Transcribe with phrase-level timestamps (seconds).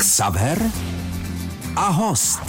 [0.00, 0.58] Xaver
[1.76, 2.40] a host.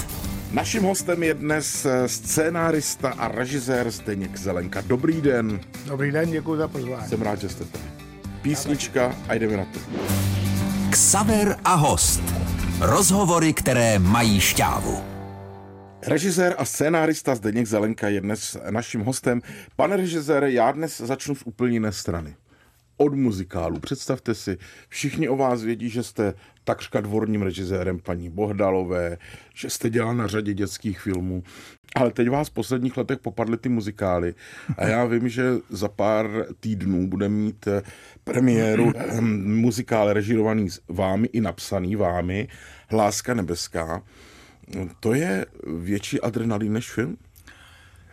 [0.52, 4.81] Naším hostem je dnes eh, scénárista a režisér Zdeněk Zelenka.
[4.81, 5.60] Dobrý den.
[5.86, 7.10] Dobrý den, děkuji za pozvání.
[7.10, 7.84] Jsem rád, že jste tady.
[8.42, 9.79] Písnička a jdeme na to.
[10.90, 12.21] Xaver a host.
[12.79, 15.04] Rozhovory, které mají šťávu.
[16.07, 19.41] Režisér a scénárista Zdeněk Zelenka je dnes naším hostem.
[19.75, 22.36] Pane režisére, já dnes začnu z úplně jiné strany.
[23.02, 23.79] Od muzikálu.
[23.79, 24.57] Představte si,
[24.89, 26.33] všichni o vás vědí, že jste
[26.63, 29.18] takřka dvorním režisérem paní Bohdalové,
[29.54, 31.43] že jste dělal na řadě dětských filmů.
[31.95, 34.35] Ale teď vás v posledních letech popadly ty muzikály
[34.77, 37.81] a já vím, že za pár týdnů bude mít eh,
[38.23, 42.47] premiéru eh, muzikál režirovaný vámi i napsaný vámi,
[42.89, 44.03] Hláska nebeská.
[44.99, 45.45] To je
[45.77, 47.17] větší adrenalin než film?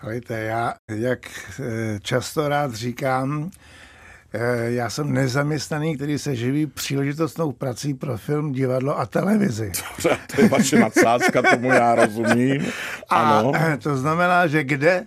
[0.00, 3.50] Hejte, já, jak eh, často rád říkám,
[4.66, 9.72] já jsem nezaměstnaný, který se živí příležitostnou prací pro film, divadlo a televizi.
[9.90, 12.66] Dobře, to je vaše nadsázka, tomu já rozumím.
[13.08, 13.52] Ano.
[13.54, 15.06] A to znamená, že kde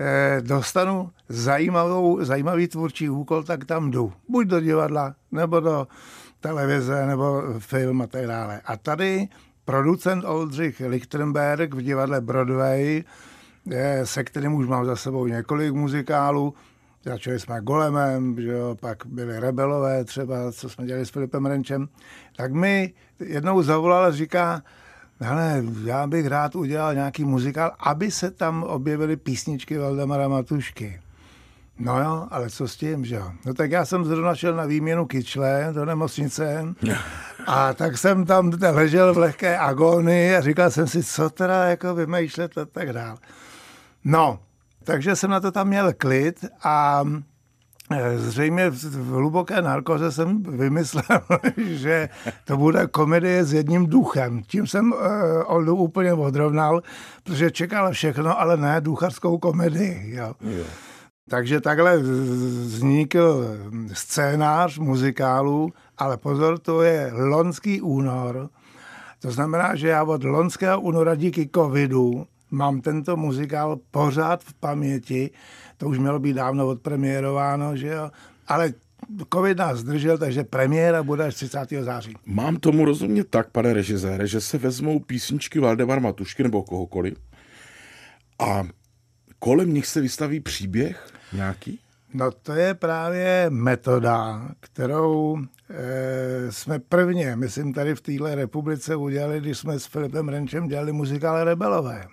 [0.00, 4.12] eh, dostanu zajímavou, zajímavý tvůrčí úkol, tak tam jdu.
[4.28, 5.86] Buď do divadla, nebo do
[6.40, 8.60] televize, nebo film a tak dále.
[8.64, 9.28] A tady
[9.64, 13.04] producent Oldřich Lichtenberg v divadle Broadway,
[14.04, 16.54] se kterým už mám za sebou několik muzikálů.
[17.06, 21.88] Začali jsme Golemem, že jo, pak byli Rebelové třeba, co jsme dělali s Filipem Renčem.
[22.36, 24.62] Tak mi jednou zavolal a říká,
[25.20, 31.00] hele, já bych rád udělal nějaký muzikál, aby se tam objevily písničky Valdemara Matušky.
[31.78, 33.32] No jo, ale co s tím, že jo?
[33.44, 36.74] No tak já jsem zrovna šel na výměnu kyčle do nemocnice
[37.46, 41.94] a tak jsem tam ležel v lehké agónii a říkal jsem si, co teda jako
[41.94, 43.16] vymýšlet a tak dál.
[44.04, 44.38] No,
[44.86, 47.04] takže jsem na to tam měl klid a
[47.90, 51.20] e, Zřejmě v hluboké narkoze jsem vymyslel,
[51.56, 52.08] že
[52.44, 54.42] to bude komedie s jedním duchem.
[54.42, 54.98] Tím jsem uh,
[55.46, 56.82] Oldu úplně odrovnal,
[57.24, 60.14] protože čekal všechno, ale ne duchařskou komedii.
[60.14, 60.34] Jo.
[60.40, 60.64] Jo.
[61.30, 63.56] Takže takhle vznikl
[63.92, 68.48] scénář muzikálu, ale pozor, to je lonský únor.
[69.20, 72.26] To znamená, že já od lonského února díky covidu
[72.56, 75.30] mám tento muzikál pořád v paměti.
[75.76, 78.10] To už mělo být dávno odpremiérováno, že jo?
[78.46, 78.72] Ale
[79.34, 81.58] covid nás zdržel, takže premiéra bude až 30.
[81.80, 82.14] září.
[82.24, 87.14] Mám tomu rozumět tak, pane režisére, že se vezmou písničky Valdemar Matušky nebo kohokoliv
[88.38, 88.64] a
[89.38, 91.80] kolem nich se vystaví příběh nějaký?
[92.14, 95.38] No to je právě metoda, kterou
[95.70, 100.92] e, jsme prvně, myslím tady v téhle republice udělali, když jsme s Filipem Renčem dělali
[100.92, 102.06] muzikál Rebelové.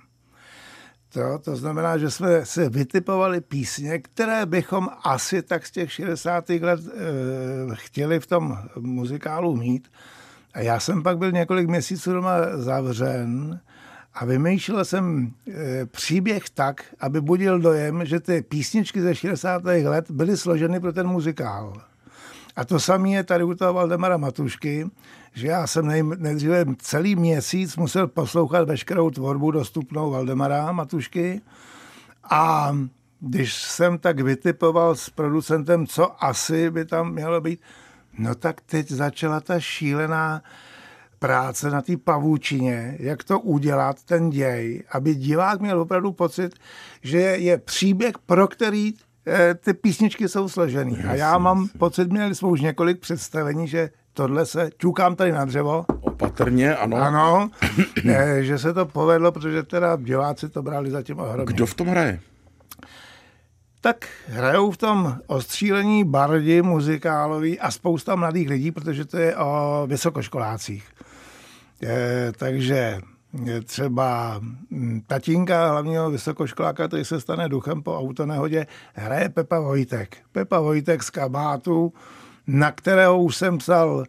[1.13, 6.49] To, to znamená, že jsme se vytipovali písně, které bychom asi tak z těch 60.
[6.49, 6.91] let e,
[7.73, 9.87] chtěli v tom muzikálu mít.
[10.53, 13.59] A já jsem pak byl několik měsíců doma zavřen
[14.13, 19.63] a vymýšlel jsem e, příběh tak, aby budil dojem, že ty písničky ze 60.
[19.65, 21.92] let byly složeny pro ten muzikál.
[22.55, 24.89] A to samé je tady u toho Valdemara Matušky,
[25.33, 31.41] že já jsem nej, nejdříve celý měsíc musel poslouchat veškerou tvorbu dostupnou Valdemara Matušky.
[32.23, 32.73] A
[33.19, 37.59] když jsem tak vytipoval s producentem, co asi by tam mělo být,
[38.17, 40.41] no tak teď začala ta šílená
[41.19, 46.55] práce na té pavučině, jak to udělat, ten děj, aby divák měl opravdu pocit,
[47.01, 48.93] že je příběh, pro který
[49.59, 50.97] ty písničky jsou složený.
[51.03, 55.45] A já mám pocit, měli jsme už několik představení, že tohle se, čukám tady na
[55.45, 55.85] dřevo.
[56.01, 56.97] Opatrně, ano.
[56.97, 57.49] Ano,
[58.09, 61.53] eh, že se to povedlo, protože teda diváci to brali zatím ohromně.
[61.53, 62.19] Kdo v tom hraje?
[63.83, 69.83] tak hrajou v tom ostřílení bardi muzikálový a spousta mladých lidí, protože to je o
[69.87, 70.87] vysokoškolácích.
[71.81, 73.01] Je, takže je
[73.65, 74.39] třeba
[74.71, 80.17] hm, tatínka hlavního vysokoškoláka, který se stane duchem po autonehodě, hraje Pepa Vojtek.
[80.31, 81.93] Pepa Vojtek z kabátu,
[82.47, 84.03] na kterého už jsem psal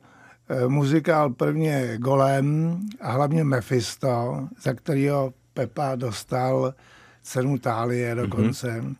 [0.48, 6.74] e, muzikál prvně Golem a hlavně Mephisto, za kterého Pepa dostal
[7.22, 8.80] cenu Tálie dokonce.
[8.80, 8.94] Mm-hmm.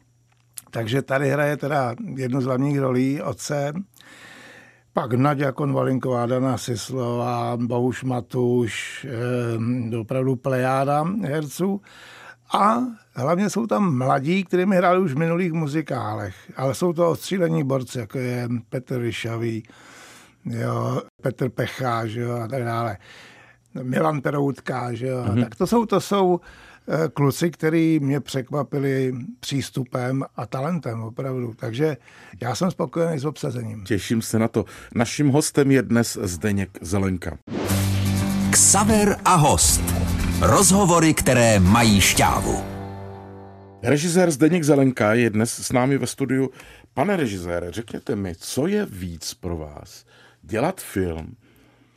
[0.71, 3.73] Takže tady hraje teda jednu z hlavních rolí otce
[4.95, 9.07] pak Nadia Konvalinková, Dana Sislová, Bohuš Matuš,
[9.93, 11.81] eh, opravdu plejáda herců.
[12.55, 12.79] A
[13.15, 17.65] hlavně jsou tam mladí, kteří mi hráli už v minulých muzikálech, ale jsou to odstřílení
[17.65, 19.63] borci, jako je Petr Ryšavý,
[20.45, 22.97] jo, Petr Pecha, že jo, a tak dále.
[23.83, 25.25] Milan Peroutka, že jo.
[25.25, 25.43] Mm-hmm.
[25.43, 26.41] Tak to jsou, to jsou
[27.15, 31.55] kluci, který mě překvapili přístupem a talentem opravdu.
[31.57, 31.97] Takže
[32.43, 33.85] já jsem spokojený s obsazením.
[33.85, 34.65] Těším se na to.
[34.95, 37.39] Naším hostem je dnes Zdeněk Zelenka.
[38.51, 39.83] Ksaver a host.
[40.41, 42.65] Rozhovory, které mají šťávu.
[43.83, 46.51] Režisér Zdeněk Zelenka je dnes s námi ve studiu.
[46.95, 50.05] Pane režisére, řekněte mi, co je víc pro vás?
[50.43, 51.35] Dělat film,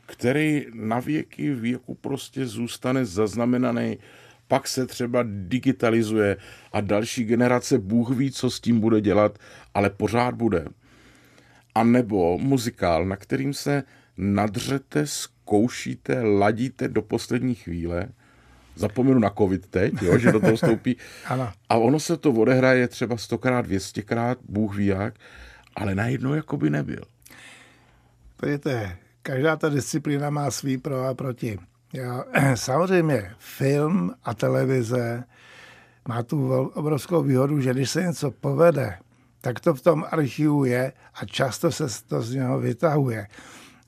[0.06, 3.98] který na věky věku prostě zůstane zaznamenaný,
[4.48, 6.36] pak se třeba digitalizuje
[6.72, 9.38] a další generace Bůh ví, co s tím bude dělat,
[9.74, 10.64] ale pořád bude.
[11.74, 13.82] A nebo muzikál, na kterým se
[14.16, 18.08] nadřete, zkoušíte, ladíte do poslední chvíle,
[18.74, 20.96] zapomenu na covid teď, jo, že do toho vstoupí.
[21.26, 21.52] ano.
[21.68, 25.14] A ono se to odehraje třeba stokrát, dvěstěkrát, Bůh ví jak,
[25.76, 27.02] ale najednou jako by nebyl.
[28.36, 31.58] Podívejte, každá ta disciplína má svý pro a proti.
[31.92, 32.24] Jo,
[32.54, 35.24] samozřejmě film a televize
[36.08, 38.98] má tu obrovskou výhodu, že když se něco povede,
[39.40, 43.26] tak to v tom archivu je a často se to z něho vytahuje.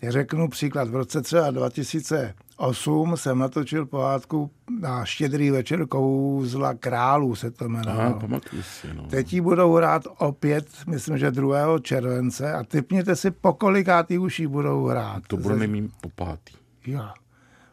[0.03, 0.89] Já řeknu příklad.
[0.89, 4.51] V roce třeba 2008 jsem natočil pohádku
[4.81, 8.21] na štědrý večer kouzla králů se to jmenovalo.
[8.63, 9.07] Si, no.
[9.07, 11.79] Teď ji budou hrát opět, myslím, že 2.
[11.79, 15.23] července a typněte si, po kolikátý už ji budou hrát.
[15.27, 16.55] To bude nemím po pátý.
[16.87, 17.09] Jo.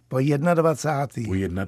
[0.07, 0.55] Po 21.
[1.27, 1.65] Po 21.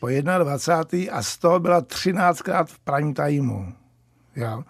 [0.00, 1.12] Po 21.
[1.12, 3.72] a z toho byla 13krát v prime timeu.
[4.36, 4.64] Jo.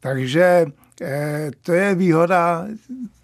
[0.00, 0.66] Takže
[1.02, 2.66] eh, to je výhoda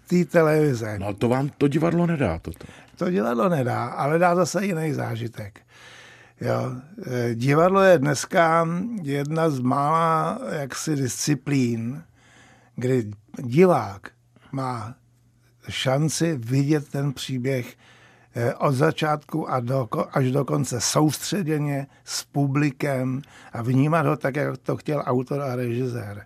[0.07, 0.99] té televize.
[0.99, 2.65] No to vám to divadlo nedá, toto.
[2.95, 5.61] To divadlo nedá, ale dá zase jiný zážitek.
[6.41, 6.71] Jo.
[7.05, 8.67] Eh, divadlo je dneska
[9.01, 12.03] jedna z mála jaksi disciplín,
[12.75, 14.11] kdy divák
[14.51, 14.95] má
[15.69, 17.75] šanci vidět ten příběh
[18.57, 23.21] od začátku a do, až do konce soustředěně s publikem
[23.53, 26.25] a vnímat ho tak, jak to chtěl autor a režisér.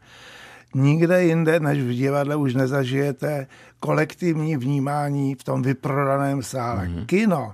[0.76, 3.48] Nikde jinde než v divadle už nezažijete
[3.80, 6.88] kolektivní vnímání v tom vyprodaném sále.
[6.88, 7.06] Mm-hmm.
[7.06, 7.54] Kino,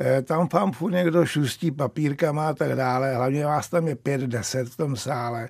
[0.00, 4.20] eh, tam vám furt někdo šustí papírkama a tak dále, hlavně vás tam je pět,
[4.20, 5.48] deset v tom sále.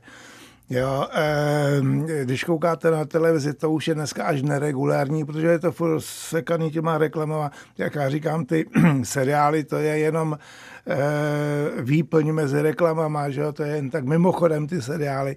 [0.71, 1.81] Jo, eh,
[2.25, 6.71] když koukáte na televizi, to už je dneska až neregulární, protože je to furt sekaný
[6.71, 7.51] těma reklamama.
[7.79, 8.67] Jak já říkám, ty
[9.03, 10.39] seriály, to je jenom
[10.87, 13.53] eh, výplň mezi reklamama, že jo?
[13.53, 15.37] to je jen tak mimochodem ty seriály.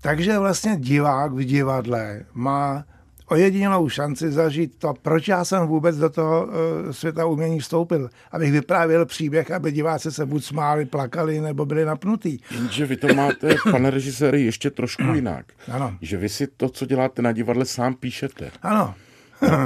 [0.00, 2.84] Takže vlastně divák v divadle má
[3.26, 6.52] ojedinělou šanci zažít to, proč já jsem vůbec do toho uh,
[6.90, 8.10] světa umění vstoupil.
[8.32, 12.42] Abych vyprávěl příběh, aby diváci se buď smáli, plakali, nebo byli napnutí.
[12.50, 15.46] Jenže vy to máte, pane režiséry, ještě trošku jinak.
[15.72, 15.98] Ano.
[16.00, 18.50] Že vy si to, co děláte na divadle, sám píšete.
[18.62, 18.94] Ano.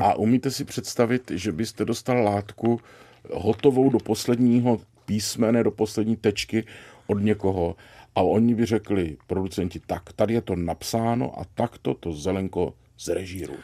[0.03, 2.81] A umíte si představit, že byste dostal látku
[3.33, 6.65] hotovou do posledního písmene, do poslední tečky
[7.07, 7.77] od někoho
[8.15, 13.55] a oni by řekli, producenti, tak, tady je to napsáno a takto to zelenko zrežíru.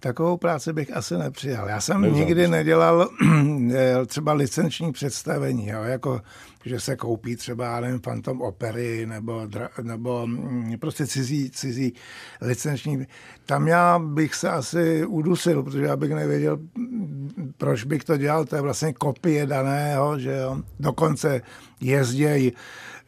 [0.00, 1.68] Takovou práci bych asi nepřijal.
[1.68, 2.50] Já jsem Neuzal nikdy bych.
[2.50, 3.08] nedělal
[4.06, 6.20] třeba licenční představení, jo, jako
[6.64, 9.48] že se koupí třeba nevím, Phantom Opery nebo,
[9.82, 11.92] nebo mm, prostě cizí, cizí
[12.40, 13.06] licenční.
[13.46, 16.58] Tam já bych se asi udusil, protože já bych nevěděl,
[17.56, 18.44] proč bych to dělal.
[18.44, 20.62] To je vlastně kopie daného, že jo.
[20.80, 21.42] Dokonce
[21.80, 22.99] jezdějí Eh,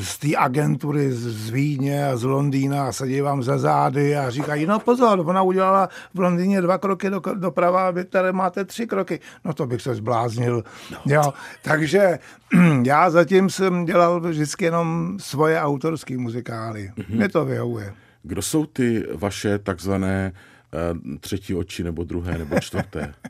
[0.00, 4.66] z té agentury z Vídně a z Londýna a se dívám za zády a říkají,
[4.66, 8.86] no pozor, ona udělala v Londýně dva kroky do, doprava a vy tady máte tři
[8.86, 9.20] kroky.
[9.44, 10.64] No to bych se zbláznil.
[10.90, 10.98] No.
[11.06, 11.32] Jo,
[11.62, 12.18] takže
[12.84, 16.92] já zatím jsem dělal vždycky jenom svoje autorské muzikály.
[16.96, 17.16] Mm-hmm.
[17.16, 17.94] Mě to vyhovuje.
[18.22, 23.14] Kdo jsou ty vaše takzvané uh, třetí oči nebo druhé nebo čtvrté?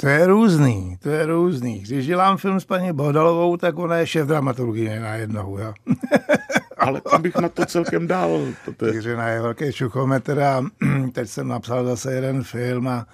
[0.00, 1.80] To je různý, to je různý.
[1.80, 5.74] Když dělám film s paní Bohdalovou, tak ona je šéf dramaturgie najednou, jo.
[6.78, 8.40] Ale tam bych na to celkem dal.
[8.76, 8.94] To je...
[8.94, 10.62] Jiřina je velký čuchometr a
[11.12, 13.06] teď jsem napsal zase jeden film a,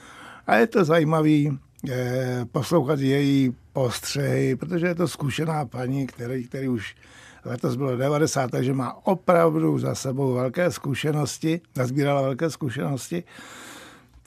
[0.46, 6.68] a je to zajímavý je, poslouchat její postřehy, protože je to zkušená paní, který, který
[6.68, 6.96] už
[7.44, 13.24] letos bylo 90, takže má opravdu za sebou velké zkušenosti, nazbírala velké zkušenosti.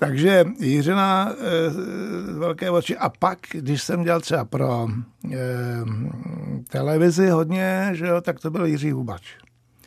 [0.05, 2.97] Takže Jiřina e, velké oči.
[2.97, 5.37] A pak, když jsem dělal třeba pro e,
[6.69, 9.23] televizi hodně, že jo, tak to byl Jiří Hubač.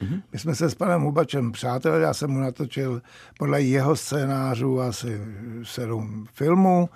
[0.00, 0.22] Mm-hmm.
[0.32, 3.02] My jsme se s panem Hubačem přátelé, já jsem mu natočil
[3.38, 5.20] podle jeho scénářů asi
[5.62, 6.88] sedm filmů.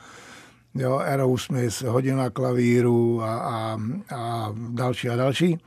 [0.75, 3.79] Jo, Aerosmith, Hodina klavíru a, a,
[4.17, 5.59] a další a další.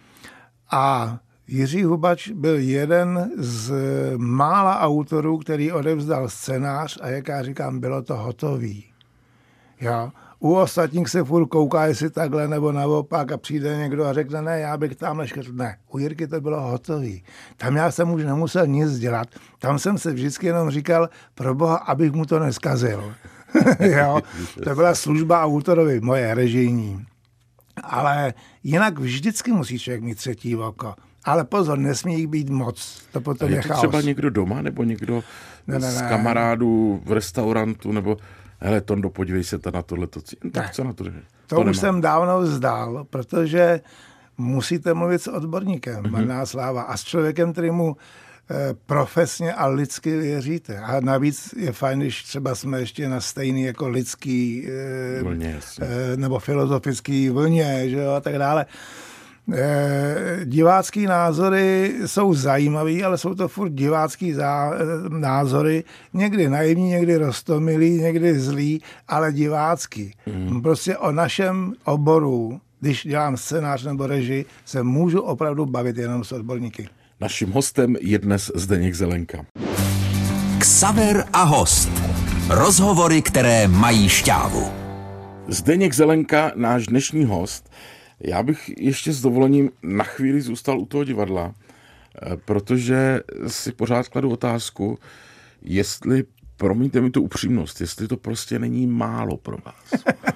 [0.71, 1.17] A
[1.53, 3.73] Jiří Hubač byl jeden z
[4.17, 8.85] mála autorů, který odevzdal scénář a jak já říkám, bylo to hotový.
[9.81, 10.11] Jo?
[10.39, 14.59] U ostatních se furt kouká, jestli takhle nebo naopak a přijde někdo a řekne, ne,
[14.59, 15.47] já bych tam neškrt.
[15.51, 17.23] Ne, u Jirky to bylo hotový.
[17.57, 19.27] Tam já jsem už nemusel nic dělat.
[19.59, 23.13] Tam jsem se vždycky jenom říkal, pro boha, abych mu to neskazil.
[23.79, 24.19] jo,
[24.63, 27.05] to byla služba autorovi, moje režijní.
[27.83, 28.33] Ale
[28.63, 30.93] jinak vždycky musí člověk mít třetí oko.
[31.25, 33.01] Ale pozor, nesmí jich být moc.
[33.11, 33.79] To potom je, je to chaos.
[33.81, 35.23] třeba někdo doma, nebo někdo
[35.67, 36.07] Ne, ne, z ne.
[36.09, 38.17] kamarádů v restaurantu, nebo
[38.59, 40.07] hele, Tondo, podívej se to na tohle.
[40.07, 40.19] To,
[40.51, 40.69] tak Ne.
[40.73, 41.03] co na to?
[41.47, 41.73] To, už nemá.
[41.73, 43.81] jsem dávno vzdal, protože
[44.37, 46.15] musíte mluvit s odborníkem, Mhm.
[46.15, 46.45] mm-hmm.
[46.45, 47.97] sláva, a s člověkem, který mu
[48.51, 50.77] eh, profesně a lidsky věříte.
[50.79, 54.67] A navíc je fajn, když třeba jsme ještě na stejný jako lidský
[55.19, 58.65] eh, Vlně, eh, nebo filozofický vlně, že jo, a tak dále.
[59.51, 65.83] Eh, divácký názory jsou zajímavý, ale jsou to furt divácký zá, eh, názory,
[66.13, 70.13] někdy naivní, někdy rostomilý, někdy zlý, ale divácký.
[70.25, 70.61] Mm.
[70.61, 76.31] Prostě o našem oboru, když dělám scénář nebo režii, se můžu opravdu bavit jenom s
[76.31, 76.89] odborníky.
[77.21, 79.45] Naším hostem je dnes Zdeněk Zelenka.
[80.57, 81.89] Ksaver a host.
[82.49, 84.71] Rozhovory, které mají šťávu.
[85.47, 87.69] Zdeněk Zelenka, náš dnešní host.
[88.19, 91.53] Já bych ještě s dovolením na chvíli zůstal u toho divadla,
[92.21, 94.99] eh, protože si pořád kladu otázku,
[95.61, 96.23] jestli,
[96.57, 100.03] promiňte mi tu upřímnost, jestli to prostě není málo pro vás.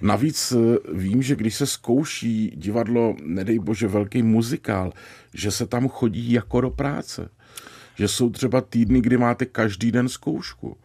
[0.00, 4.92] Navíc eh, vím, že když se zkouší divadlo, nedej bože, velký muzikál,
[5.34, 7.28] že se tam chodí jako do práce.
[7.94, 10.76] Že jsou třeba týdny, kdy máte každý den zkoušku.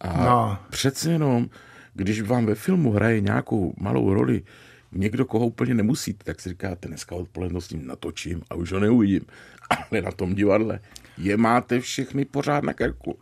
[0.00, 0.58] A No.
[0.70, 1.48] přece jenom,
[1.94, 4.42] když vám ve filmu hraje nějakou malou roli
[4.92, 8.80] někdo, koho úplně nemusíte, tak si říkáte, dneska odpoledne s ním natočím a už ho
[8.80, 9.22] neuvidím.
[9.90, 10.80] Ale na tom divadle
[11.18, 13.18] je máte všechny pořád na krku.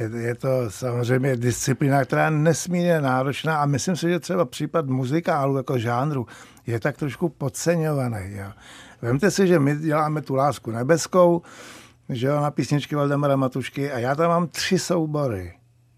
[0.00, 4.86] Je, je to samozřejmě disciplína, která je nesmírně náročná a myslím si, že třeba případ
[4.86, 6.26] muzikálu jako žánru
[6.66, 8.36] je tak trošku podceňovaný.
[8.36, 8.52] Jo.
[9.02, 11.42] Vemte si, že my děláme tu lásku nebeskou,
[12.08, 15.52] že jo, na písničky Valdemara Matušky a já tam mám tři soubory.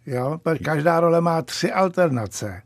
[0.07, 0.41] Jo?
[0.65, 2.63] Každá role má tři alternace.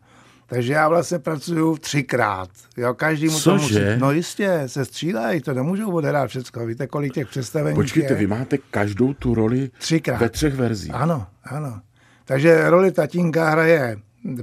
[0.46, 2.48] Takže já vlastně pracuju třikrát.
[2.76, 2.94] Jo?
[2.94, 3.74] Každý mu to musí...
[3.98, 6.66] No jistě, se střídají, to nemůžou odehrát všecko.
[6.66, 8.18] Víte, kolik těch představení Počkejte, je?
[8.18, 10.20] vy máte každou tu roli Třikrát.
[10.20, 10.94] ve třech verzích.
[10.94, 11.80] Ano, ano.
[12.24, 13.96] Takže roli tatínka hraje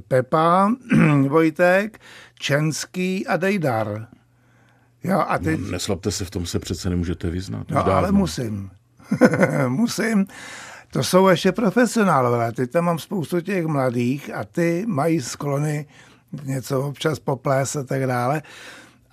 [0.07, 0.71] Pepa,
[1.27, 1.99] Vojtek,
[2.39, 4.07] Čenský a Dejdar.
[5.03, 7.67] Jo, a teď, No, neslabte se, v tom se přece nemůžete vyznat.
[7.71, 8.69] no, ale musím.
[9.67, 10.25] musím.
[10.93, 12.51] To jsou ještě profesionálové.
[12.51, 15.85] Teď tam mám spoustu těch mladých a ty mají sklony
[16.43, 18.41] něco občas poplés a tak dále.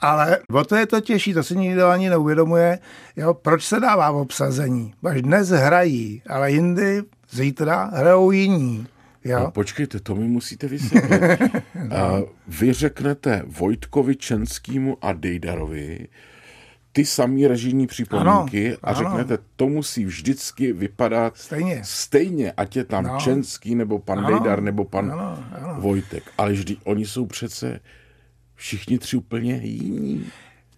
[0.01, 2.79] Ale o to je to těžší, to si nikdo ani neuvědomuje,
[3.17, 4.95] jo, proč se dává v obsazení.
[5.05, 8.87] Až dnes hrají, ale jindy zítra hrajou jiní.
[9.25, 9.41] Jo.
[9.41, 11.21] No, počkejte, to mi musíte vysvětlit.
[11.91, 16.09] A Vy řeknete Vojtkovi Čenskýmu a Dejdarovi
[17.01, 18.99] ty samý režijní připomínky Ano, a ano.
[18.99, 21.81] řeknete, to musí vždycky vypadat Stejně.
[21.85, 23.19] stejně, ať je tam No.
[23.21, 25.81] Čenský, nebo pan Ano, Dejdar, nebo pan ano, ano.
[25.81, 26.23] Vojtek.
[26.39, 27.81] Ale vždy oni jsou přece
[28.55, 30.27] všichni tři úplně jiní.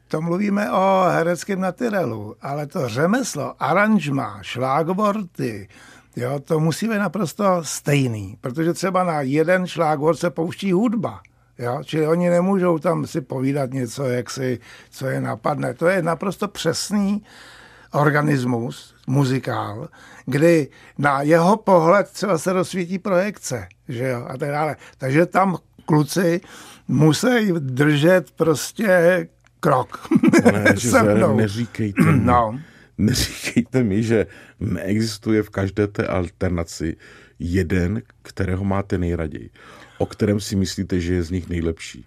[0.09, 5.69] To mluvíme o hereckém natyrelu, ale to řemeslo, aranžma, šlágvorty,
[6.17, 11.21] jo, to musí být naprosto stejný, protože třeba na jeden šlágvort se pouští hudba.
[11.63, 11.81] Jo?
[11.85, 14.59] Čili oni nemůžou tam si povídat něco, jak si,
[14.91, 15.75] co je napadne.
[15.75, 17.23] To je naprosto přesný
[17.93, 19.89] organismus, muzikál,
[20.27, 24.77] kdy na jeho pohled třeba se rozsvítí projekce, že jo, a tak dále.
[24.99, 26.41] Takže tam kluci
[26.89, 29.29] musí držet prostě
[29.61, 30.09] krok
[30.43, 31.37] Pane se mnou.
[31.37, 32.59] neříkejte mi, No.
[32.99, 34.27] neříkejte mi, že
[34.61, 36.97] neexistuje v každé té alternaci
[37.39, 39.51] jeden, kterého máte nejraději,
[40.03, 42.07] o kterém si myslíte, že je z nich nejlepší.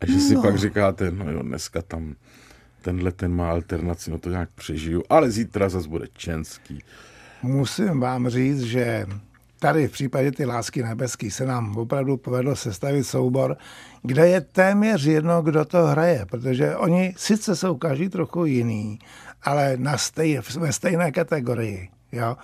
[0.00, 0.42] A že si No.
[0.42, 2.14] pak říkáte, no jo, dneska tam
[2.82, 6.82] tenhle ten má alternaci, no to nějak přežiju, ale zítra zase bude Čenský.
[7.42, 9.06] Musím vám říct, že
[9.58, 13.56] tady v případě ty lásky nebeský se nám opravdu povedlo sestavit soubor,
[14.02, 18.98] kde je téměř jedno, kdo to hraje, protože oni sice jsou každý trochu jiný,
[19.42, 21.88] ale na stej, ve stejné kategorii.
[22.12, 22.36] Jo?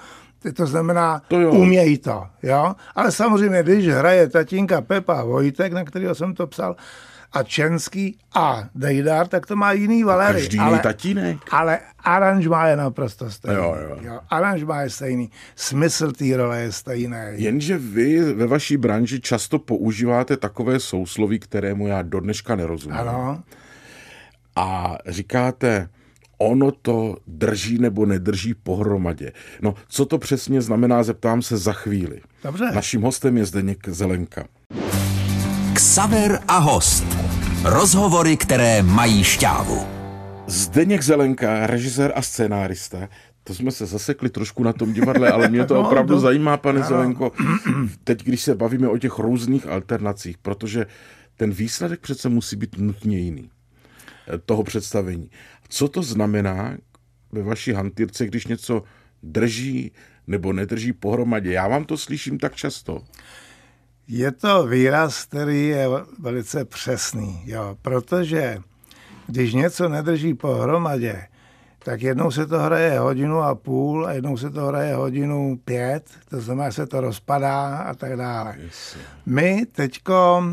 [0.56, 1.50] To znamená, To jo.
[1.52, 2.26] umějí to.
[2.42, 2.74] Jo?
[2.94, 6.76] Ale samozřejmě, když hraje tatínka Pepa Vojtek, na kterého jsem to psal,
[7.32, 10.38] a Čenský a Dejdar, tak to má jiný valery.
[10.38, 11.36] Každý jiný tatínek.
[11.50, 13.56] Ale aranžma je naprosto stejný.
[13.56, 13.96] Jo, jo.
[14.00, 17.16] Jo, aranžma je stejný, smysl té role je stejný.
[17.30, 22.98] Jenže vy ve vaší branži často používáte takové sousloví, kterému já do dneška nerozumím.
[22.98, 23.42] Ano,
[24.56, 25.88] a říkáte,
[26.50, 29.32] ono to drží nebo nedrží pohromadě.
[29.62, 32.20] No, co to přesně znamená, zeptám se za chvíli.
[32.44, 32.64] Dobře.
[32.74, 34.44] Naším hostem je Zdeněk Zelenka.
[35.74, 37.04] Ksaver a host.
[37.64, 39.86] Rozhovory, které mají šťávu.
[40.46, 43.08] Zdeněk Zelenka, režisér a scénárista,
[43.44, 46.56] To jsme se zasekli trošku na tom divadle, ale mě to No, opravdu to- zajímá,
[46.56, 46.88] pane ano.
[46.88, 47.32] Zelenko.
[48.04, 50.86] Teď, když se bavíme o těch různých alternacích, protože
[51.36, 53.50] ten výsledek přece musí být nutně jiný
[54.44, 55.30] toho představení.
[55.68, 56.76] Co to znamená
[57.32, 58.82] ve vaší hantýrce, když něco
[59.22, 59.92] drží
[60.26, 61.52] nebo nedrží pohromadě?
[61.52, 63.02] Já vám to slyším tak často.
[64.08, 65.88] Je to výraz, který je
[66.18, 68.58] velice přesný, jo, protože
[69.26, 71.26] když něco nedrží pohromadě,
[71.84, 76.10] tak jednou se to hraje hodinu a půl a jednou se to hraje hodinu pět,
[76.28, 78.56] to znamená, že se to rozpadá a tak dále.
[79.26, 80.44] My teďko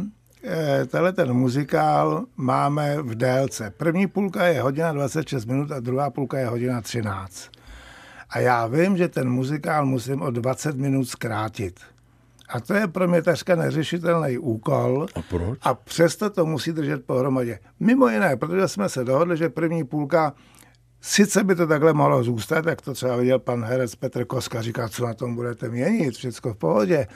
[0.87, 3.73] tenhle ten muzikál máme v délce.
[3.77, 7.49] První půlka je hodina 26 minut a druhá půlka je hodina 13.
[8.29, 11.79] A já vím, že ten muzikál musím o 20 minut zkrátit.
[12.49, 15.07] A to je pro mě takřka neřešitelný úkol.
[15.15, 15.59] A proč?
[15.61, 17.59] A přesto to musí držet pohromadě.
[17.79, 20.33] Mimo jiné, protože jsme se dohodli, že první půlka,
[21.01, 24.89] sice by to takhle mohlo zůstat, jak to třeba viděl pan herec Petr Koska, říká,
[24.89, 27.07] co na tom budete měnit, všechno v pohodě.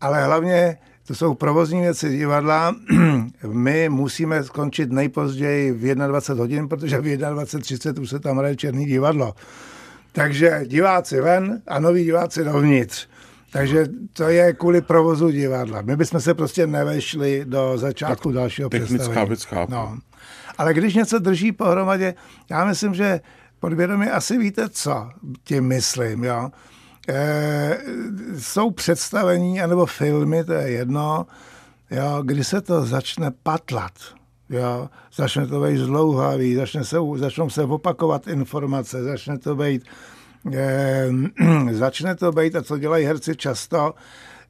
[0.00, 2.74] Ale hlavně to jsou provozní věci divadla.
[3.46, 8.86] My musíme skončit nejpozději v 21 hodin, protože v 21.30 už se tam hraje černý
[8.86, 9.34] divadlo.
[10.12, 13.06] Takže diváci ven a noví diváci dovnitř.
[13.52, 15.82] Takže to je kvůli provozu divadla.
[15.82, 19.68] My bychom se prostě nevešli do začátku Tak dalšího technická představení.
[19.70, 19.98] No.
[20.58, 22.14] Ale když něco drží pohromadě,
[22.50, 23.20] já myslím, že
[23.60, 25.08] podvědomě asi víte, co
[25.44, 26.24] tím myslím.
[26.24, 26.50] Jo?
[27.08, 27.78] E,
[28.38, 31.26] jsou představení anebo filmy, to je jedno,
[31.90, 33.92] jo, kdy se to začne patlat.
[34.50, 39.84] Jo, začne to být zdlouhavý, začne se, začnou se opakovat informace, začne to být,
[40.54, 41.08] eh,
[41.70, 43.94] začne to být, a co dělají herci často,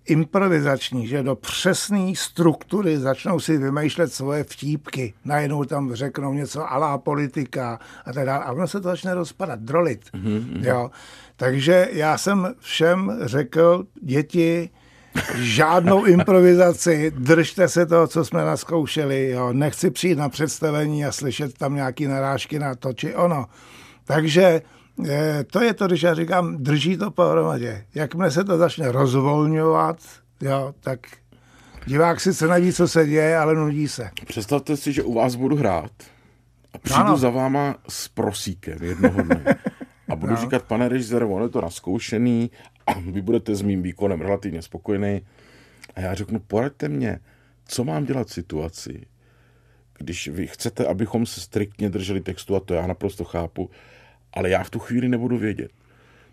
[0.06, 5.14] improvizační, že do přesné struktury začnou si vymýšlet svoje vtípky.
[5.25, 8.44] Najednou tam řeknou něco alá politika a tak dále.
[8.44, 10.00] A ono se to začne rozpadat, drolit.
[10.14, 10.66] Mm-hmm.
[10.66, 10.90] Jo.
[11.37, 14.71] Takže já jsem všem řekl, děti,
[15.35, 19.31] žádnou improvizaci, držte se toho, co jsme naskoušeli.
[19.31, 19.52] Jo.
[19.52, 23.47] Nechci přijít na představení a slyšet tam nějaké narážky na to či ono.
[24.04, 24.63] Takže
[25.08, 27.84] eh, to je to, když já říkám, drží to pohromadě.
[27.95, 29.97] Jakmile se to začne rozvolňovat,
[30.41, 31.00] jo, tak
[31.87, 34.10] divák sice neví, co se děje, ale nudí se.
[34.26, 35.91] Představte si, že u vás budu hrát
[36.73, 37.17] a přijdu Ano.
[37.17, 39.56] za váma s prosíkem jednoho dne.
[40.08, 40.40] A budu no.
[40.40, 42.50] říkat, pane režisér, on je to naskoušený
[42.86, 45.21] a vy budete s mým výkonem relativně spokojený.
[45.95, 47.21] A já řeknu, poraďte mě,
[47.69, 49.06] co mám dělat v situaci,
[49.99, 53.71] když vy chcete, abychom se striktně drželi textu, a to já naprosto chápu,
[54.32, 55.71] ale já v tu chvíli nebudu vědět.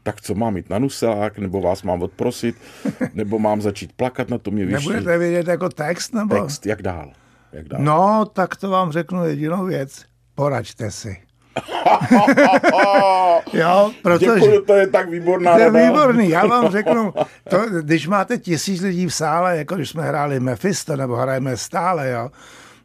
[0.04, 2.56] Tak co mám jít na nuselák, nebo vás mám odprosit,
[3.14, 4.90] nebo mám začít plakat, na to mě vyšší.
[4.90, 6.14] Nebudete vědět jako text?
[6.14, 6.42] Nebo?
[6.42, 7.14] Text, jak dál?
[7.52, 7.82] Jak dál?
[7.82, 10.06] No, tak to vám řeknu jedinou věc.
[10.36, 11.18] Poraďte si.
[13.54, 14.26] jo, protože...
[14.26, 15.80] Děkuji, to je tak výborná To je rada.
[15.86, 17.14] výborný, já vám řeknu,
[17.50, 22.10] to, když máte tisíc lidí v sále, jako když jsme hráli Mephisto, nebo hrajeme stále,
[22.10, 22.32] jo,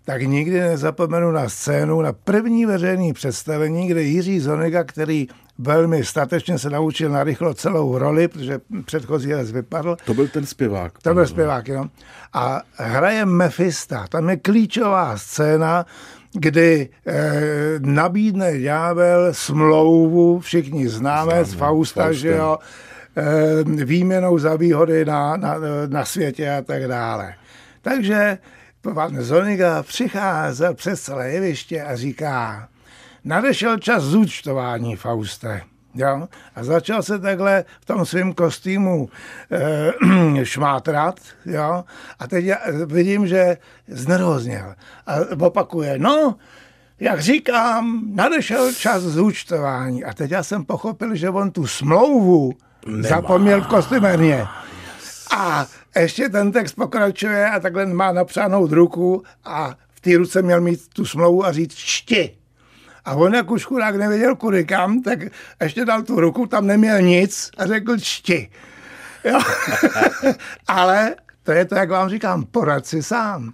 [0.04, 5.28] tak nikdy nezapomenu na scénu, na první veřejný představení, kde Jiří Zoniga, který
[5.58, 10.92] velmi statečně se naučil narychlo celou roli, protože předchozí herec vypadl, To byl ten zpěvák.
[11.02, 11.84] to byl zpěvák, jo.
[12.32, 14.06] A hraje Mefista.
[14.08, 15.86] Tam je klíčová scéna,
[16.32, 17.14] kdy eh,
[17.78, 22.14] nabídne ďábel smlouvu, všichni známe, Známe, z Fausta, Faustem.
[22.20, 22.58] že jo,
[23.16, 25.54] eh, výměnou za výhody na, na,
[25.86, 27.34] na světě a tak dále.
[27.82, 28.38] Takže
[28.94, 32.68] pan Zoniga přicházel přes celé jeviště a říká,
[33.24, 35.60] nadešel čas zúčtování, Fauste.
[35.98, 36.28] Jo?
[36.54, 39.08] A začal se takhle v tom svém kostýmu
[40.38, 41.20] e, šmátrat.
[41.46, 41.84] Jo?
[42.18, 42.56] A teď já
[42.86, 43.56] vidím, že
[43.88, 44.74] znervozněl.
[45.06, 46.36] A opakuje, no,
[47.00, 50.04] jak říkám, nadešel čas zúčtování.
[50.04, 52.52] A teď já jsem pochopil, že on tu smlouvu
[52.86, 53.08] Nemá.
[53.08, 54.46] zapomněl v kostýmerně.
[55.36, 55.66] A
[56.00, 60.88] ještě ten text pokračuje a takhle má napřánou ruku a v té ruce měl mít
[60.88, 62.37] tu smlouvu a říct čti.
[63.08, 65.18] A on jak už chudák nevěděl kudy kam, tak
[65.62, 68.50] ještě dal tu ruku, tam neměl nic a řekl čti.
[69.24, 69.38] Jo?
[70.68, 73.52] Ale to je to, jak vám říkám, porad si sám.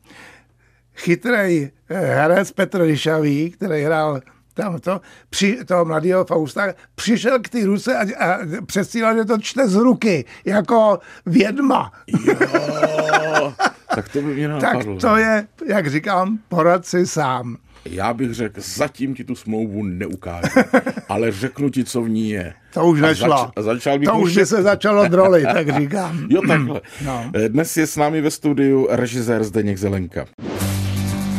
[0.97, 4.21] Chytrej herec Petr Ryšavý, který hrál
[4.55, 9.39] tam to, při, toho mladého Fausta, přišel k té ruce a, a předstíral, že to
[9.39, 11.93] čte z ruky, jako vědma.
[12.27, 13.55] Jo,
[13.95, 14.99] tak to by mě Tak napadlo.
[14.99, 17.57] to je, jak říkám, porad si sám.
[17.85, 20.49] Já bych řekl, zatím ti tu smlouvu neukážu,
[21.09, 22.55] ale řeknu ti, co v ní je.
[22.75, 23.29] To už A nešlo.
[23.29, 26.27] zač- a začal bych to už by se začalo drolit, tak říkám.
[26.31, 26.81] Jo, takhle.
[27.05, 27.33] No.
[27.49, 30.27] Dnes je s námi ve studiu režisér Zdeněk Zelenka.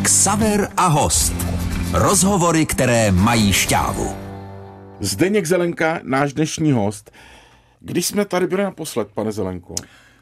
[0.04, 1.34] Ksaver a host.
[1.94, 4.16] Rozhovory, které mají šťávu.
[5.00, 7.12] Zdeněk Zelenka, náš dnešní host.
[7.80, 9.76] Když jsme tady byli naposled, pane Zelenko,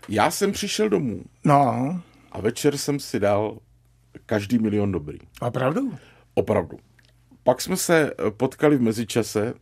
[0.09, 3.57] já jsem přišel domů No, a večer jsem si dal
[4.25, 5.17] každý milion dobrý.
[5.41, 5.93] opravdu?
[6.33, 6.77] Opravdu.
[7.43, 9.53] Pak jsme se eh, potkali v mezičase,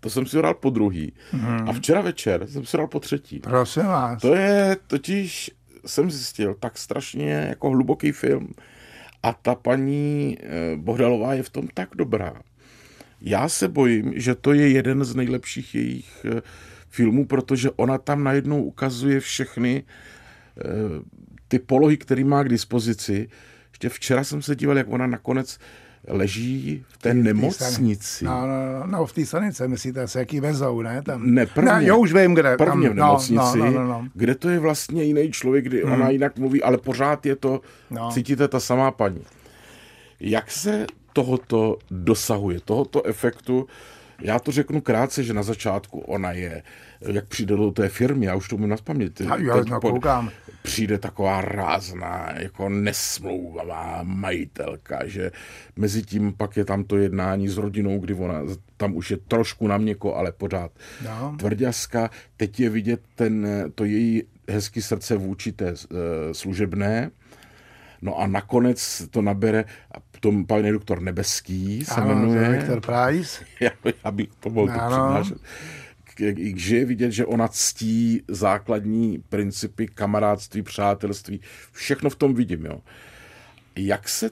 [0.00, 1.12] to jsem si dal po druhý.
[1.66, 3.38] A včera večer jsem si dal po třetí.
[3.38, 4.22] Prosím vás.
[4.22, 5.50] To je totiž,
[5.86, 8.48] jsem zjistil, tak strašně jako hluboký film.
[9.22, 12.42] A ta paní eh, Bohdalová je v tom tak dobrá.
[13.20, 16.42] Já se bojím, že to je jeden z nejlepších jejich eh,
[16.88, 19.84] filmů, protože ona tam najednou ukazuje všechny
[21.48, 23.28] ty polohy, které má k dispozici.
[23.70, 25.58] Ještě včera jsem se díval, jak ona nakonec
[26.08, 28.24] leží v té nemocnici.
[28.24, 31.02] No, no, no, no, v té sanice, myslíte, se jaký vezou, ne?
[31.02, 31.34] Tam.
[31.34, 31.72] Ne, prvně.
[31.72, 32.56] No, jo, už vím, kde.
[32.56, 34.08] Prvně tam, v nemocnici, No, no, no, no.
[34.14, 35.92] kde to je vlastně jiný člověk, kdy hmm.
[35.92, 38.00] ona jinak mluví, ale pořád je to, no.
[38.00, 38.10] No.
[38.10, 39.22] cítíte ta samá paní.
[40.20, 43.66] Jak se tohoto dosahuje, tohoto efektu,
[44.20, 46.62] já to řeknu krátce, že na začátku ona je,
[47.00, 49.20] jak přijde do té firmy, já už to umím naspamět.
[49.20, 50.30] Jo, no, koukám.
[50.62, 55.30] Přijde taková rázná, jako nesmlouvavá majitelka, že
[55.76, 58.40] mezi tím pak je tam to jednání s rodinou, kdy ona
[58.76, 60.70] tam už je trošku na měko, ale pořád
[61.04, 61.34] No.
[61.38, 62.10] tvrďaska.
[62.36, 65.74] Teď je vidět ten, to její hezký srdce vůči té eh,
[66.34, 67.10] služebné.
[68.02, 72.48] No a nakonec to nabere, a tom pan doktor Nebeský se Ano, jmenuje.
[72.50, 73.44] Viktor Price.
[73.60, 73.70] Já,
[74.04, 74.88] já bych to mohl to Ano.
[74.96, 75.38] přednášet.
[76.56, 81.40] Že je vidět, že ona ctí základní principy kamarádství, přátelství.
[81.72, 82.64] Všechno v tom vidím.
[82.64, 82.80] Jo.
[83.76, 84.30] Jak se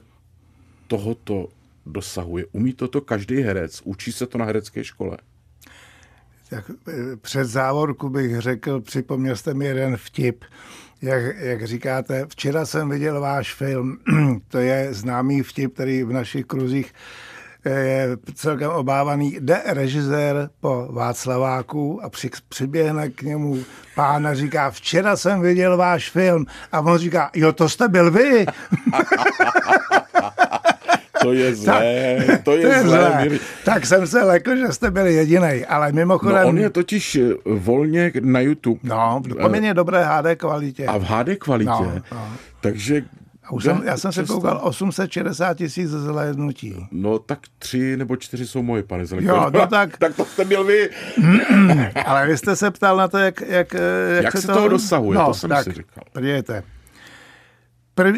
[0.87, 1.49] tohoto
[1.85, 2.45] dosahuje?
[2.51, 3.81] Umí toto každý herec?
[3.83, 5.17] Učí se to na herecké škole?
[6.49, 10.45] Tak eh, před závorku bych řekl, připomněl jste mi jeden vtip.
[11.01, 13.97] Jak, jak říkáte, včera jsem viděl váš film,
[14.47, 16.93] to je známý vtip, který v našich kruzích
[18.35, 19.37] celkem obávaný.
[19.39, 23.57] Jde režisér po Václaváku a při, přiběhne k němu
[23.95, 26.45] pán a říká, včera jsem viděl váš film.
[26.71, 28.45] A on říká, jo, to jste byl vy.
[31.21, 32.99] To je zlé, to je, To je zlé.
[33.27, 33.39] zlé.
[33.65, 36.41] Tak jsem se lekl, že jste byli jediný, ale mimochodem...
[36.43, 40.85] No on je totiž eh, volně na YouTube No, v poměrně dobré HD kvalitě.
[40.85, 41.71] a v HD kvalitě.
[41.71, 42.27] No, no.
[42.61, 43.01] Takže
[43.47, 46.87] A už jsem, já jsem se koukal 860 tisíc zhlédnutí.
[46.91, 49.31] No tak tři nebo čtyři jsou moje, pane Zelenko.
[49.31, 50.89] Jo, no tak- tak to jste byl vy.
[52.05, 53.41] Ale vy jste se ptal na to, jak...
[53.41, 53.73] Jak,
[54.15, 56.03] jak, Jak se toho dosahuje, to jsem tak, si říkal.
[56.13, 56.63] Podívejte.
[57.95, 58.15] Prv,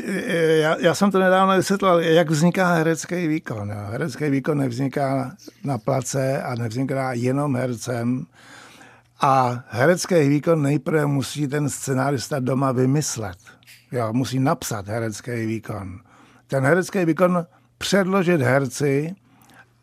[0.62, 3.70] já, já, jsem to nedávno vysvětlil, jak vzniká herecký výkon.
[3.70, 3.78] Jo.
[3.92, 8.26] Herecký výkon nevzniká na place a nevzniká jenom hercem.
[9.22, 13.38] A herecký výkon nejprve musí ten scenárista doma vymyslet.
[13.92, 16.00] Jo, musí napsat herecký výkon.
[16.48, 17.46] Ten herecký výkon
[17.78, 19.16] předložit herci,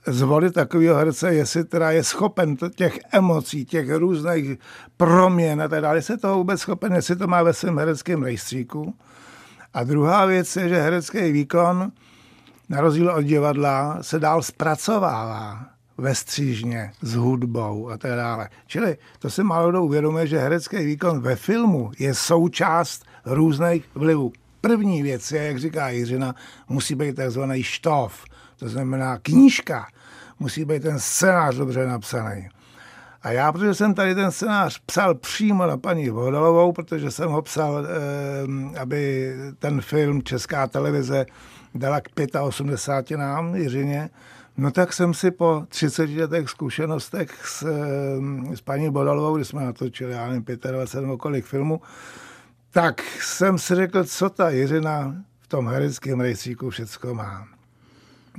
[0.07, 4.59] zvolit takového herce, jestli teda je schopen těch emocí, těch různých
[4.97, 8.23] proměn a tak dále, jestli je toho vůbec schopen, jestli to má ve svém hereckém
[8.23, 8.95] rejstříku.
[9.75, 11.93] A druhá věc je, že herecký výkon,
[12.69, 15.67] na rozdíl od divadla, se dál zpracovává
[15.99, 18.49] ve střížně s hudbou a tak dále.
[18.67, 24.33] Čili to se málo kdo uvědomuje, že herecký výkon ve filmu je součást různých vlivů.
[24.61, 26.35] První věc je, jak říká Jiřina,
[26.69, 28.25] musí být takzvaný štof,
[28.57, 29.87] to znamená knížka,
[30.39, 32.49] musí být ten scénář dobře napsaný.
[33.23, 37.43] A já, protože jsem tady ten scénář psal přímo na paní Vodalovou, protože jsem ho
[37.43, 41.27] psal, eh, aby ten film Česká televize
[41.75, 42.09] dala k
[42.41, 44.11] 85 nám, Jiřině,
[44.57, 49.65] no tak jsem si po 30 letech zkušenostech s, eh, s paní Bodalovou, kdy jsme
[49.65, 51.81] natočili, já nevím, 25 nebo kolik filmů,
[52.77, 57.49] tak jsem si řekl, co ta Jiřina v tom hereckém rejstříku všecko má.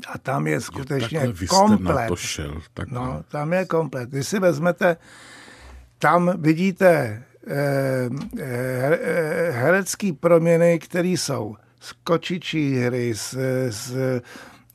[0.10, 2.12] A tam je skutečně Takhle jste komplet.
[2.15, 2.62] šel.
[2.73, 4.10] Tak No, tam je komplet.
[4.10, 4.97] Když si vezmete,
[6.00, 13.36] tam vidíte eh, eh, eh, herecký proměny, které jsou z kočičí hry, z,
[13.69, 13.95] z,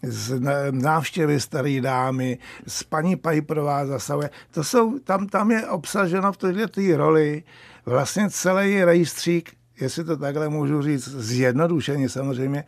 [0.02, 4.30] z návštěvy staré dámy, z paní Pajprová zasahuje.
[4.50, 7.42] To jsou, tam, tam je obsaženo v této té roli
[7.86, 12.64] vlastně celý rejstřík, jestli to takhle můžu říct, zjednodušeně samozřejmě,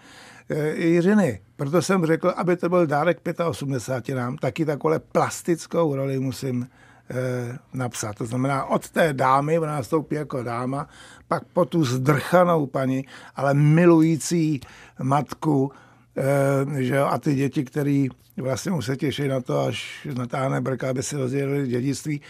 [0.48, 1.40] eh, Jiřiny.
[1.56, 6.68] Proto jsem řekl, aby to byl dárek 85 nám, taky takovou plastickou roli musím
[7.10, 8.16] eh, napsat.
[8.16, 10.88] To znamená, od té dámy, ona nastoupí jako dáma,
[11.28, 13.04] pak po tu zdrchanou paní,
[13.36, 14.60] ale milující
[15.02, 15.72] matku,
[16.16, 20.60] eh, že jo, a ty děti, který vlastně už se těší na to, až natáhne
[20.60, 22.20] brka, aby si rozdělili dědictví.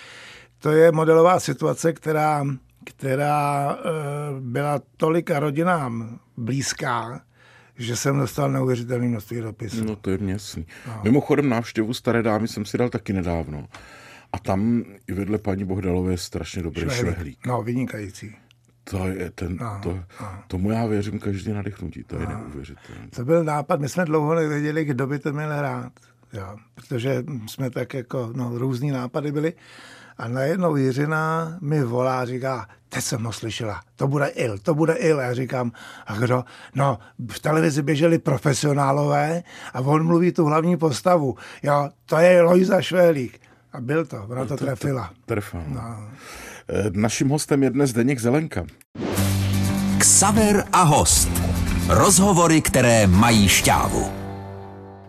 [0.58, 2.44] To je modelová situace, která,
[2.84, 3.80] která eh,
[4.40, 7.20] byla tolika rodinám blízká,
[7.78, 9.84] že jsem dostal neuvěřitelné množství dopisů.
[9.84, 10.66] No to je mě jasný.
[10.86, 11.00] No.
[11.04, 13.66] Mimochodem návštěvu staré dámy jsem si dal taky nedávno.
[14.32, 17.14] A tam i vedle paní Bohdalové je strašně dobrý švehlík.
[17.14, 17.46] švehlík.
[17.46, 18.36] No, vynikající.
[18.84, 20.28] To je ten, no, to, no.
[20.48, 22.38] tomu já věřím každý nadechnutí, to je no.
[22.38, 23.08] neuvěřitelné.
[23.16, 25.92] To byl nápad, my jsme dlouho nevěděli, kdo by to měl hrát,
[26.32, 29.52] jo, protože jsme tak jako, no, různý nápady byly.
[30.18, 34.92] A najednou Jiřina mi volá, říká, teď jsem ho slyšela, to bude Il, to bude
[34.92, 35.20] Il.
[35.20, 35.72] Já říkám,
[36.06, 36.44] a kdo?
[36.74, 36.98] No,
[37.32, 39.42] v televizi běželi profesionálové
[39.74, 41.36] a on mluví tu hlavní postavu.
[41.62, 43.40] Jo, to je Lojza Švélík.
[43.72, 45.10] A byl to, ona to, to trefila.
[45.26, 45.62] Trefila.
[45.68, 46.08] No.
[46.68, 48.64] Eh, naším hostem je dnes Deněk Zelenka.
[49.98, 51.28] Ksaver a host.
[51.88, 54.12] Rozhovory, které mají šťávu.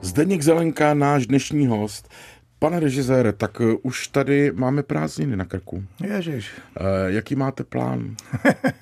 [0.01, 2.09] Zdeněk Zelenka, náš dnešní host.
[2.59, 5.83] Pane režisére, tak eh, už tady máme prázdniny na krku.
[6.03, 6.51] Ježiš.
[6.77, 8.15] E, jaký máte plán?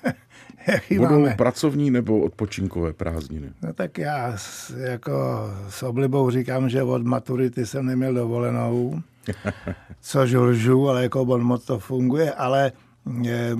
[0.66, 1.34] jaký Budou máme?
[1.34, 3.52] pracovní nebo odpočinkové prázdniny?
[3.62, 5.12] No tak já s, jako
[5.68, 9.02] s oblibou říkám, že od maturity jsem neměl dovolenou,
[10.00, 12.72] což lžu, ale jako bon moc to funguje, ale
[13.22, 13.56] je,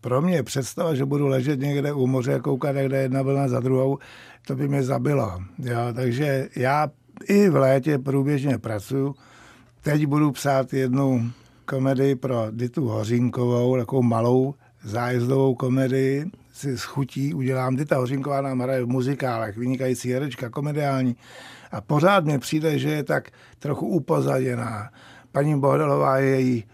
[0.00, 3.48] pro mě představa, že budu ležet někde u moře a koukat, jak jde jedna vlna
[3.48, 3.98] za druhou,
[4.46, 5.42] to by mě zabilo.
[5.58, 6.88] Jo, takže já
[7.28, 9.14] i v létě průběžně pracuji.
[9.84, 11.30] Teď budu psát jednu
[11.64, 17.76] komedii pro Ditu Hořínkovou, takovou malou zájezdovou komedii, si schutí udělám.
[17.76, 21.16] Dita Hořínková nám hraje v muzikálech, vynikající herečka, komediální.
[21.72, 24.90] A pořád mi přijde, že je tak trochu upozaděná.
[25.32, 26.64] Paní Bohdalová je její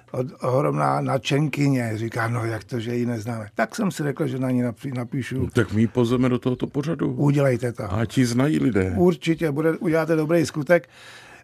[0.43, 1.93] ohromná nadšenkyně.
[1.95, 3.49] Říká, no jak to, že ji neznáme.
[3.55, 4.63] Tak jsem si řekl, že na ní
[4.95, 5.43] napíšu.
[5.43, 7.13] No, tak my pozveme do tohoto pořadu.
[7.13, 7.93] Udělejte to.
[7.93, 8.95] A ti znají lidé.
[8.97, 10.89] Určitě, bude, uděláte dobrý skutek.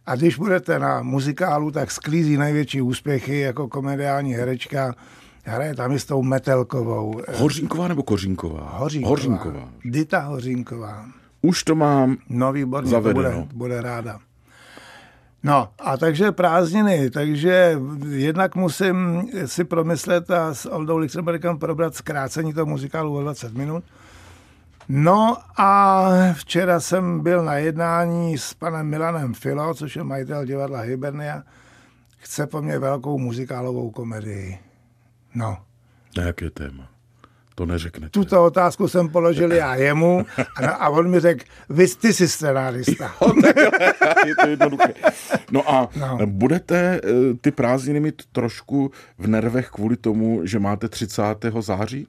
[0.06, 4.94] A když budete na muzikálu, tak sklízí největší úspěchy jako komediální herečka.
[5.44, 7.20] Hraje tam i s tou Metelkovou.
[7.34, 8.70] Hořínková nebo Kořínková?
[8.78, 9.10] Hořínková.
[9.10, 9.68] Hořínková.
[9.84, 11.06] Dita Hořínková.
[11.42, 13.30] Už to mám No výborně, zavedeno.
[13.30, 14.18] to bude, bude ráda.
[15.42, 17.78] No a takže prázdniny, takže
[18.10, 23.84] jednak musím si promyslet a s Oldou Lichtenbergem probrat zkrácení toho muzikálu o 20 minut.
[24.88, 30.80] No a včera jsem byl na jednání s panem Milanem Filo, což je majitel divadla
[30.80, 31.42] Hibernia.
[32.16, 34.58] Chce po mně velkou muzikálovou komedii.
[35.34, 35.58] No.
[36.16, 36.88] Na jaké téma?
[37.54, 38.10] To neřeknete.
[38.10, 43.14] Tuto otázku jsem položil já jemu a, a on mi řekl, vy ty jsi scenárista.
[44.26, 44.94] je to jednoduché.
[45.50, 46.26] No a no.
[46.26, 51.22] budete eh, ty prázdniny mít trošku v nervech kvůli tomu, že máte 30.
[51.60, 52.06] září?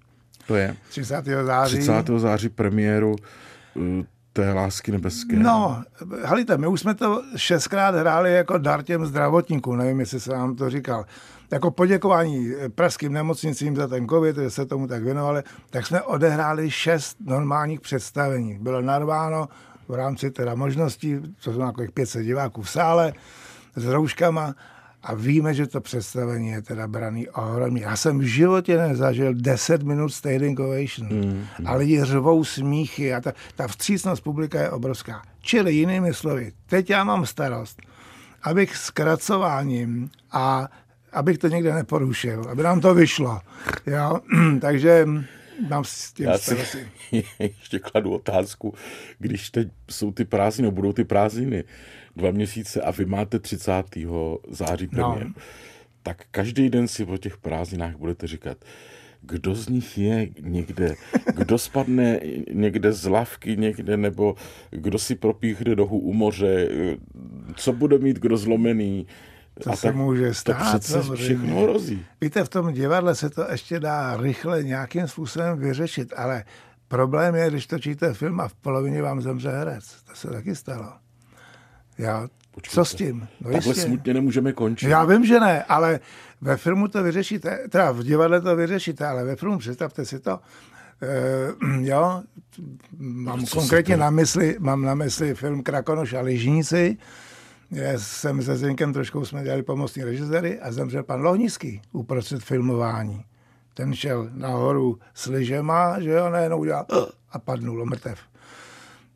[0.48, 0.76] To je?
[0.90, 1.26] 30.
[1.44, 1.78] září.
[1.78, 2.08] 30.
[2.18, 3.16] září premiéru
[3.78, 5.36] eh, té lásky nebeské.
[5.36, 5.84] No,
[6.24, 10.56] halíte, my už jsme to šestkrát hráli jako dar těm zdravotníkům, nevím, jestli se vám
[10.56, 11.06] to říkal
[11.52, 16.72] jako poděkování pražským nemocnicím za ten covid, že se tomu tak věnovali, tak jsme odehráli
[16.72, 18.58] šest normálních představení.
[18.62, 19.50] Bylo narváno
[19.88, 23.14] v rámci teda možností, co jsou nějakých 500 diváků v sále,
[23.76, 24.56] s rouškama
[25.04, 27.82] a víme, že to představení je teda braný ohromně.
[27.82, 31.68] Já jsem v životě nezažil 10 minut standing ovation mm, mm.
[31.68, 35.22] a lidi řvou smíchy a ta, ta vstřícnost publika je obrovská.
[35.42, 37.82] Čili jinými slovy, teď já mám starost,
[38.44, 40.68] abych zkracováním a
[41.14, 43.40] abych to někde neporušil, aby nám to vyšlo.
[43.86, 44.20] Jo?
[44.62, 45.08] Takže
[45.70, 46.56] mám s tím Já si
[47.40, 48.74] ještě kladu otázku,
[49.20, 51.64] když teď jsou ty prázdniny, budou ty prázdniny
[52.16, 53.72] dva měsíce a vy máte 30.
[54.50, 55.34] září premiér, no.
[56.04, 58.58] tak každý den si o těch prázdninách budete říkat,
[59.22, 60.96] kdo z nich je někde,
[61.36, 62.20] kdo spadne
[62.52, 64.36] někde z lavky někde, nebo
[64.70, 66.70] kdo si propíchne dohu u moře,
[67.56, 69.08] co bude mít kdo zlomený,
[69.64, 70.72] to a se může stát.
[70.72, 72.06] To přece všechno hrozí.
[72.22, 76.44] Víte, v tom divadle se to ještě dá rychle nějakým způsobem vyřešit, ale
[76.88, 79.84] problém je, když točíte film a v polovině vám zemře herec.
[80.04, 80.94] To se taky stalo.
[81.98, 82.76] Já, Počkejte.
[82.76, 83.28] co s tím?
[83.42, 83.82] No Takhle jistě.
[83.88, 84.90] smutně nemůžeme končit.
[84.90, 86.00] Já vím, že ne, ale
[86.42, 90.40] ve filmu to vyřešíte, teda v divadle to vyřešíte, ale ve filmu představte si to,
[91.62, 92.24] Uh, jo,
[92.98, 96.98] mám Co konkrétně na mysli, mám na mysli film Krakonoš a Ližníci,
[97.72, 103.26] já jsem se Zdenkem trošku jsme dělali pomocní režiséry a zemřel pan Lohnický uprostřed filmování.
[103.74, 106.86] Ten šel nahoru s lyžema, že jo, najednou udělal
[107.32, 108.20] a padnul mrtev.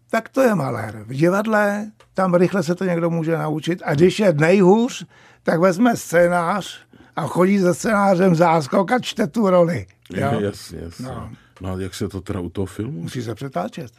[0.10, 1.04] Tak to je malér.
[1.08, 5.06] V divadle tam rychle se to někdo může naučit a když je nejhůř,
[5.44, 6.80] tak vezme scénář
[7.16, 9.86] a chodí za scénářem záskok a čte tu roli.
[10.14, 10.40] Jo?
[10.40, 11.06] Jasně, jasně.
[11.06, 11.32] No.
[11.62, 13.02] no a jak se to teda u toho filmu?
[13.02, 13.92] Musí se přetáčet.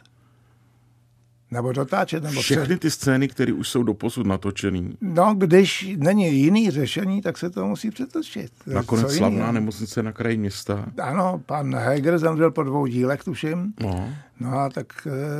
[1.53, 2.23] Nebo dotáčet.
[2.23, 4.97] Nebo Všechny ty scény, které už jsou doposud natočený.
[5.01, 8.51] No, když není jiný řešení, tak se to musí přetočit.
[8.67, 9.53] Nakonec Co slavná jiný?
[9.53, 10.85] nemocnice na kraji města.
[11.01, 13.73] Ano, pan Heger zemřel po dvou dílech, tuším.
[13.81, 14.09] No.
[14.39, 14.85] no a tak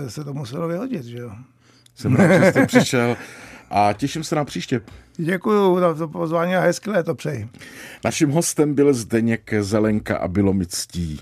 [0.06, 1.32] eh, se to muselo vyhodit, že jo.
[1.96, 3.18] Jsem rád, že jste přišel.
[3.70, 4.82] a těším se na příště.
[5.18, 7.50] Děkuji za to pozvání a hezké to přeji.
[8.06, 11.20] Naším hostem byl Zdeněk Zelenka a bylo mi ctí.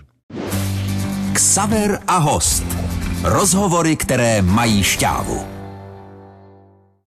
[1.34, 2.91] Ksaver a host.
[3.24, 5.61] Rozhovory, které mají šťávu.